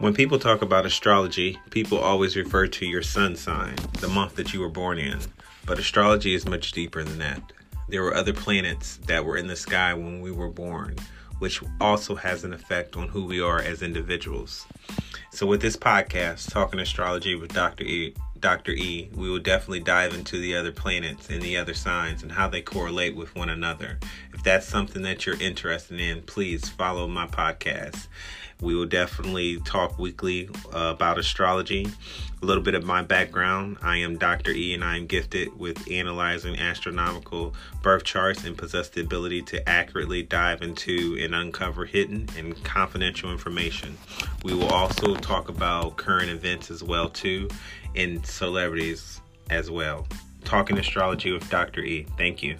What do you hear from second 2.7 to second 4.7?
your sun sign, the month that you were